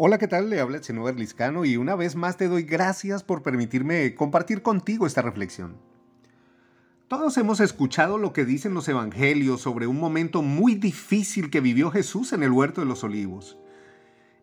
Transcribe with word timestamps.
Hola, 0.00 0.18
¿qué 0.18 0.28
tal? 0.28 0.48
Le 0.48 0.60
habla 0.60 0.78
el 0.78 1.16
Liscano 1.16 1.64
y 1.64 1.76
una 1.76 1.96
vez 1.96 2.14
más 2.14 2.36
te 2.36 2.46
doy 2.46 2.62
gracias 2.62 3.24
por 3.24 3.42
permitirme 3.42 4.14
compartir 4.14 4.62
contigo 4.62 5.08
esta 5.08 5.22
reflexión. 5.22 5.76
Todos 7.08 7.36
hemos 7.36 7.58
escuchado 7.58 8.16
lo 8.16 8.32
que 8.32 8.44
dicen 8.44 8.74
los 8.74 8.88
evangelios 8.88 9.60
sobre 9.60 9.88
un 9.88 9.98
momento 9.98 10.40
muy 10.40 10.76
difícil 10.76 11.50
que 11.50 11.60
vivió 11.60 11.90
Jesús 11.90 12.32
en 12.32 12.44
el 12.44 12.52
huerto 12.52 12.80
de 12.80 12.86
los 12.86 13.02
olivos. 13.02 13.58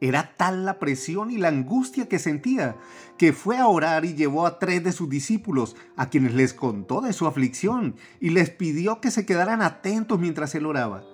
Era 0.00 0.32
tal 0.38 0.64
la 0.64 0.78
presión 0.78 1.30
y 1.30 1.36
la 1.36 1.48
angustia 1.48 2.08
que 2.08 2.18
sentía 2.18 2.76
que 3.18 3.34
fue 3.34 3.58
a 3.58 3.66
orar 3.66 4.06
y 4.06 4.14
llevó 4.14 4.46
a 4.46 4.58
tres 4.58 4.82
de 4.82 4.92
sus 4.92 5.10
discípulos, 5.10 5.76
a 5.98 6.08
quienes 6.08 6.32
les 6.32 6.54
contó 6.54 7.02
de 7.02 7.12
su 7.12 7.26
aflicción 7.26 7.96
y 8.20 8.30
les 8.30 8.48
pidió 8.48 9.02
que 9.02 9.10
se 9.10 9.26
quedaran 9.26 9.60
atentos 9.60 10.18
mientras 10.18 10.54
él 10.54 10.64
oraba. 10.64 11.11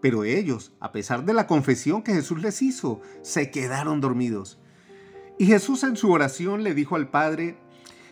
Pero 0.00 0.24
ellos, 0.24 0.72
a 0.80 0.92
pesar 0.92 1.24
de 1.24 1.34
la 1.34 1.46
confesión 1.46 2.02
que 2.02 2.14
Jesús 2.14 2.40
les 2.42 2.62
hizo, 2.62 3.00
se 3.22 3.50
quedaron 3.50 4.00
dormidos. 4.00 4.58
Y 5.38 5.46
Jesús 5.46 5.84
en 5.84 5.96
su 5.96 6.10
oración 6.10 6.62
le 6.62 6.74
dijo 6.74 6.96
al 6.96 7.08
Padre, 7.08 7.58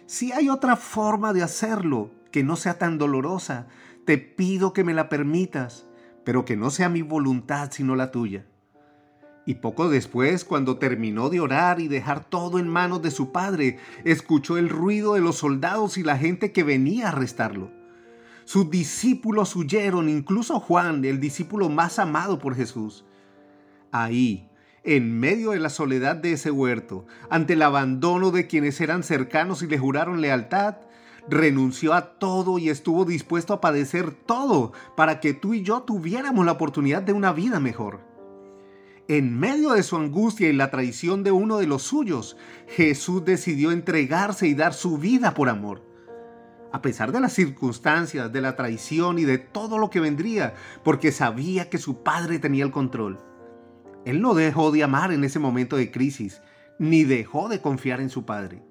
si 0.06 0.32
hay 0.32 0.48
otra 0.48 0.76
forma 0.76 1.32
de 1.32 1.42
hacerlo 1.42 2.10
que 2.30 2.42
no 2.42 2.56
sea 2.56 2.78
tan 2.78 2.98
dolorosa, 2.98 3.68
te 4.04 4.16
pido 4.18 4.72
que 4.72 4.84
me 4.84 4.94
la 4.94 5.08
permitas, 5.08 5.86
pero 6.24 6.44
que 6.44 6.56
no 6.56 6.70
sea 6.70 6.88
mi 6.88 7.02
voluntad 7.02 7.70
sino 7.72 7.96
la 7.96 8.10
tuya. 8.10 8.46
Y 9.44 9.56
poco 9.56 9.88
después, 9.88 10.44
cuando 10.44 10.76
terminó 10.76 11.30
de 11.30 11.40
orar 11.40 11.80
y 11.80 11.88
dejar 11.88 12.24
todo 12.24 12.58
en 12.58 12.68
manos 12.68 13.00
de 13.00 13.10
su 13.10 13.32
padre, 13.32 13.78
escuchó 14.04 14.58
el 14.58 14.68
ruido 14.68 15.14
de 15.14 15.20
los 15.20 15.36
soldados 15.36 15.96
y 15.96 16.02
la 16.02 16.18
gente 16.18 16.52
que 16.52 16.64
venía 16.64 17.06
a 17.06 17.12
arrestarlo. 17.12 17.70
Sus 18.48 18.70
discípulos 18.70 19.54
huyeron, 19.56 20.08
incluso 20.08 20.58
Juan, 20.58 21.04
el 21.04 21.20
discípulo 21.20 21.68
más 21.68 21.98
amado 21.98 22.38
por 22.38 22.54
Jesús. 22.54 23.04
Ahí, 23.92 24.48
en 24.84 25.20
medio 25.20 25.50
de 25.50 25.58
la 25.58 25.68
soledad 25.68 26.16
de 26.16 26.32
ese 26.32 26.50
huerto, 26.50 27.04
ante 27.28 27.52
el 27.52 27.60
abandono 27.60 28.30
de 28.30 28.46
quienes 28.46 28.80
eran 28.80 29.02
cercanos 29.02 29.62
y 29.62 29.66
le 29.66 29.76
juraron 29.76 30.22
lealtad, 30.22 30.76
renunció 31.28 31.92
a 31.92 32.18
todo 32.18 32.58
y 32.58 32.70
estuvo 32.70 33.04
dispuesto 33.04 33.52
a 33.52 33.60
padecer 33.60 34.12
todo 34.12 34.72
para 34.96 35.20
que 35.20 35.34
tú 35.34 35.52
y 35.52 35.62
yo 35.62 35.82
tuviéramos 35.82 36.46
la 36.46 36.52
oportunidad 36.52 37.02
de 37.02 37.12
una 37.12 37.34
vida 37.34 37.60
mejor. 37.60 38.00
En 39.08 39.38
medio 39.38 39.72
de 39.72 39.82
su 39.82 39.94
angustia 39.96 40.48
y 40.48 40.54
la 40.54 40.70
traición 40.70 41.22
de 41.22 41.32
uno 41.32 41.58
de 41.58 41.66
los 41.66 41.82
suyos, 41.82 42.38
Jesús 42.66 43.26
decidió 43.26 43.72
entregarse 43.72 44.46
y 44.46 44.54
dar 44.54 44.72
su 44.72 44.96
vida 44.96 45.34
por 45.34 45.50
amor 45.50 45.87
a 46.72 46.82
pesar 46.82 47.12
de 47.12 47.20
las 47.20 47.32
circunstancias, 47.32 48.32
de 48.32 48.40
la 48.40 48.56
traición 48.56 49.18
y 49.18 49.24
de 49.24 49.38
todo 49.38 49.78
lo 49.78 49.90
que 49.90 50.00
vendría, 50.00 50.54
porque 50.84 51.12
sabía 51.12 51.70
que 51.70 51.78
su 51.78 52.02
padre 52.02 52.38
tenía 52.38 52.64
el 52.64 52.70
control. 52.70 53.18
Él 54.04 54.20
no 54.20 54.34
dejó 54.34 54.70
de 54.70 54.82
amar 54.82 55.12
en 55.12 55.24
ese 55.24 55.38
momento 55.38 55.76
de 55.76 55.90
crisis, 55.90 56.40
ni 56.78 57.04
dejó 57.04 57.48
de 57.48 57.60
confiar 57.60 58.00
en 58.00 58.10
su 58.10 58.24
padre. 58.24 58.62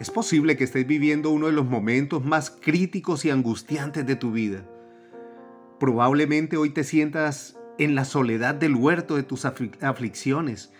Es 0.00 0.10
posible 0.10 0.56
que 0.56 0.64
estés 0.64 0.86
viviendo 0.86 1.30
uno 1.30 1.46
de 1.46 1.52
los 1.52 1.66
momentos 1.66 2.24
más 2.24 2.50
críticos 2.50 3.24
y 3.24 3.30
angustiantes 3.30 4.06
de 4.06 4.16
tu 4.16 4.32
vida. 4.32 4.64
Probablemente 5.78 6.56
hoy 6.56 6.70
te 6.70 6.84
sientas 6.84 7.58
en 7.78 7.94
la 7.94 8.04
soledad 8.04 8.54
del 8.54 8.76
huerto 8.76 9.16
de 9.16 9.22
tus 9.22 9.44
aflicciones, 9.44 10.72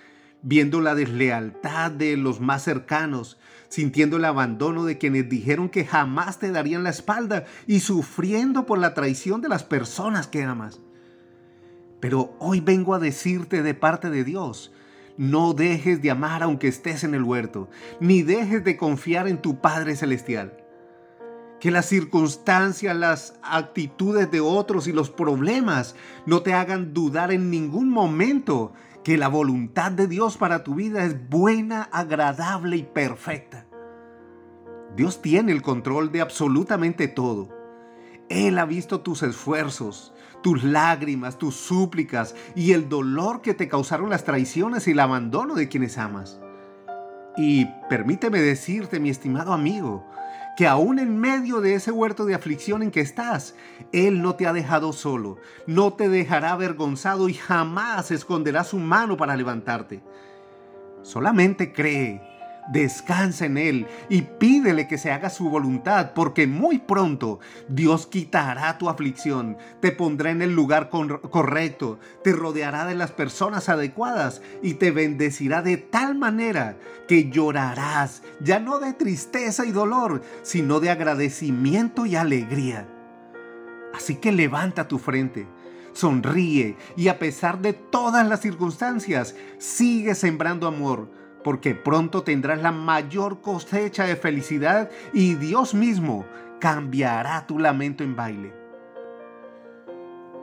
viendo 0.43 0.81
la 0.81 0.95
deslealtad 0.95 1.91
de 1.91 2.17
los 2.17 2.41
más 2.41 2.65
cercanos, 2.65 3.39
sintiendo 3.69 4.17
el 4.17 4.25
abandono 4.25 4.85
de 4.85 4.99
quienes 4.99 5.29
dijeron 5.29 5.69
que 5.69 5.85
jamás 5.85 6.39
te 6.39 6.51
darían 6.51 6.83
la 6.83 6.91
espalda 6.91 7.45
y 7.67 7.81
sufriendo 7.81 8.67
por 8.67 8.79
la 8.79 8.95
traición 8.95 9.41
de 9.41 9.49
las 9.49 9.65
personas 9.65 10.27
que 10.27 10.43
amas. 10.43 10.81
Pero 12.01 12.35
hoy 12.39 12.61
vengo 12.61 12.95
a 12.95 12.99
decirte 12.99 13.63
de 13.63 13.75
parte 13.75 14.11
de 14.11 14.25
Dios, 14.25 14.73
no 15.17 15.53
dejes 15.53 16.01
de 16.01 16.11
amar 16.11 16.43
aunque 16.43 16.69
estés 16.69 17.05
en 17.05 17.15
el 17.15 17.23
huerto, 17.23 17.69
ni 18.01 18.23
dejes 18.23 18.65
de 18.65 18.79
confiar 18.79 19.29
en 19.29 19.43
tu 19.43 19.61
Padre 19.61 19.95
Celestial. 19.95 20.57
Que 21.61 21.71
las 21.71 21.85
circunstancias, 21.85 22.97
las 22.97 23.35
actitudes 23.43 24.31
de 24.31 24.41
otros 24.41 24.87
y 24.87 24.93
los 24.93 25.11
problemas 25.11 25.95
no 26.25 26.41
te 26.41 26.55
hagan 26.55 26.95
dudar 26.95 27.33
en 27.33 27.51
ningún 27.51 27.91
momento 27.91 28.73
que 29.05 29.17
la 29.17 29.29
voluntad 29.29 29.93
de 29.93 30.07
Dios 30.07 30.37
para 30.37 30.63
tu 30.63 30.75
vida 30.75 31.05
es 31.05 31.29
buena, 31.29 31.83
agradable 31.85 32.77
y 32.77 32.83
perfecta. 32.83 33.67
Dios 34.97 35.23
tiene 35.23 35.53
el 35.53 35.63
control 35.63 36.13
de 36.13 36.21
absolutamente 36.21 37.09
todo. 37.09 37.49
Él 38.29 38.59
ha 38.59 38.65
visto 38.65 39.01
tus 39.01 39.23
esfuerzos, 39.23 40.13
tus 40.43 40.63
lágrimas, 40.63 41.39
tus 41.39 41.57
súplicas 41.57 42.35
y 42.55 42.73
el 42.73 42.89
dolor 42.89 43.41
que 43.41 43.55
te 43.55 43.69
causaron 43.69 44.11
las 44.11 44.25
traiciones 44.25 44.87
y 44.87 44.93
el 44.93 45.01
abandono 45.01 45.55
de 45.55 45.69
quienes 45.69 45.99
amas. 45.99 46.41
Y 47.37 47.67
permíteme 47.89 48.41
decirte, 48.41 49.01
mi 49.01 49.11
estimado 49.11 49.53
amigo, 49.53 50.07
que 50.57 50.67
aún 50.67 50.99
en 50.99 51.19
medio 51.19 51.61
de 51.61 51.75
ese 51.75 51.91
huerto 51.91 52.25
de 52.25 52.35
aflicción 52.35 52.83
en 52.83 52.91
que 52.91 53.01
estás, 53.01 53.55
Él 53.93 54.23
no 54.23 54.35
te 54.35 54.47
ha 54.47 54.53
dejado 54.53 54.93
solo, 54.93 55.39
no 55.67 55.93
te 55.95 56.09
dejará 56.09 56.53
avergonzado 56.53 57.29
y 57.29 57.35
jamás 57.35 58.11
esconderá 58.11 58.65
su 58.65 58.79
mano 58.79 59.17
para 59.17 59.37
levantarte. 59.37 60.03
Solamente 61.03 61.73
cree 61.73 62.30
Descansa 62.69 63.47
en 63.47 63.59
Él 63.59 63.87
y 64.09 64.23
pídele 64.23 64.87
que 64.87 64.99
se 64.99 65.11
haga 65.11 65.31
su 65.31 65.49
voluntad, 65.49 66.13
porque 66.15 66.47
muy 66.47 66.79
pronto 66.79 67.41
Dios 67.69 68.07
quitará 68.07 68.79
tu 68.79 68.89
aflicción, 68.89 69.57
te 69.81 69.93
pondrá 69.93 70.31
en 70.31 70.43
el 70.43 70.55
lugar 70.55 70.89
correcto, 70.89 71.99
te 72.23 72.33
rodeará 72.33 72.87
de 72.87 72.95
las 72.95 73.11
personas 73.11 73.69
adecuadas 73.69 74.43
y 74.63 74.75
te 74.75 74.91
bendecirá 74.91 75.63
de 75.63 75.79
tal 75.79 76.15
manera 76.17 76.77
que 77.09 77.31
llorarás, 77.31 78.23
ya 78.41 78.61
no 78.61 78.79
de 78.79 78.93
tristeza 78.93 79.65
y 79.65 79.73
dolor, 79.73 80.23
sino 80.43 80.81
de 80.81 80.91
agradecimiento 80.91 82.07
y 82.07 82.17
alegría. 82.17 82.89
Así 83.95 84.17
que 84.17 84.31
levanta 84.31 84.87
tu 84.87 84.99
frente 84.99 85.49
sonríe 85.93 86.77
y 86.97 87.09
a 87.09 87.19
pesar 87.19 87.61
de 87.61 87.73
todas 87.73 88.27
las 88.27 88.41
circunstancias, 88.41 89.35
sigue 89.59 90.15
sembrando 90.15 90.69
amor 90.69 91.20
porque 91.43 91.75
pronto 91.75 92.23
tendrás 92.23 92.61
la 92.63 92.73
mayor 92.73 93.41
cosecha 93.41 94.05
de 94.05 94.17
felicidad 94.17 94.91
y 95.13 95.35
Dios 95.35 95.75
mismo 95.75 96.27
cambiará 96.61 97.47
tu 97.47 97.59
lamento 97.59 98.05
en 98.05 98.17
baile. 98.17 98.53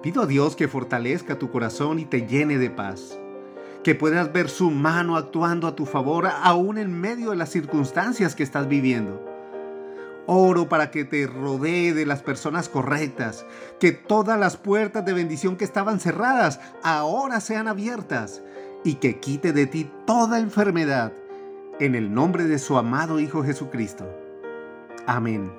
Pido 0.01 0.23
a 0.23 0.27
Dios 0.27 0.55
que 0.55 0.67
fortalezca 0.67 1.39
tu 1.39 1.51
corazón 1.51 1.99
y 1.99 2.05
te 2.05 2.27
llene 2.27 2.57
de 2.57 2.69
paz, 2.69 3.19
que 3.83 3.95
puedas 3.95 4.31
ver 4.31 4.49
su 4.49 4.71
mano 4.71 5.17
actuando 5.17 5.67
a 5.67 5.75
tu 5.75 5.85
favor 5.85 6.27
aún 6.27 6.77
en 6.77 6.99
medio 6.99 7.31
de 7.31 7.35
las 7.35 7.49
circunstancias 7.49 8.35
que 8.35 8.43
estás 8.43 8.67
viviendo. 8.67 9.23
Oro 10.29 10.67
para 10.67 10.91
que 10.91 11.05
te 11.05 11.25
rodee 11.25 11.93
de 11.93 12.05
las 12.05 12.21
personas 12.21 12.67
correctas, 12.67 13.45
que 13.79 13.93
todas 13.93 14.37
las 14.37 14.57
puertas 14.57 15.05
de 15.05 15.13
bendición 15.13 15.55
que 15.55 15.63
estaban 15.63 15.99
cerradas 15.99 16.59
ahora 16.83 17.39
sean 17.39 17.67
abiertas 17.67 18.43
y 18.83 18.95
que 18.95 19.19
quite 19.19 19.53
de 19.53 19.65
ti 19.67 19.89
toda 20.05 20.39
enfermedad, 20.39 21.13
en 21.79 21.95
el 21.95 22.13
nombre 22.13 22.45
de 22.45 22.59
su 22.59 22.77
amado 22.77 23.19
Hijo 23.19 23.43
Jesucristo. 23.43 24.05
Amén. 25.05 25.51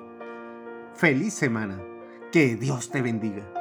Feliz 0.95 1.33
semana. 1.33 1.79
Que 2.31 2.55
Dios 2.55 2.91
te 2.91 3.01
bendiga. 3.01 3.58